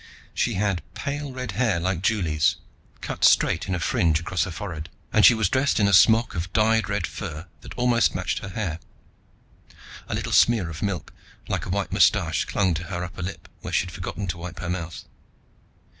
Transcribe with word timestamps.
She 0.33 0.55
had 0.55 0.81
pale 0.95 1.31
red 1.31 1.51
hair 1.51 1.79
like 1.79 2.01
Juli's, 2.01 2.55
cut 3.01 3.23
straight 3.23 3.67
in 3.67 3.75
a 3.75 3.79
fringe 3.79 4.19
across 4.19 4.45
her 4.45 4.49
forehead, 4.49 4.89
and 5.13 5.23
she 5.23 5.35
was 5.35 5.47
dressed 5.47 5.79
in 5.79 5.87
a 5.87 5.93
smock 5.93 6.33
of 6.33 6.51
dyed 6.53 6.89
red 6.89 7.05
fur 7.05 7.45
that 7.61 7.75
almost 7.75 8.15
matched 8.15 8.39
her 8.39 8.49
hair. 8.49 8.79
A 10.09 10.15
little 10.15 10.31
smear 10.31 10.71
of 10.71 10.81
milk 10.81 11.13
like 11.47 11.67
a 11.67 11.69
white 11.69 11.91
moustache 11.91 12.45
clung 12.45 12.73
to 12.73 12.85
her 12.85 13.03
upper 13.03 13.21
lip 13.21 13.47
where 13.59 13.71
she 13.71 13.81
had 13.85 13.93
forgotten 13.93 14.25
to 14.29 14.39
wipe 14.39 14.59
her 14.59 14.71
mouth. 14.71 15.03